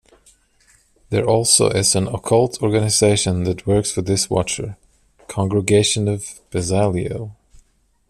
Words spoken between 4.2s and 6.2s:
Watcher: Congregation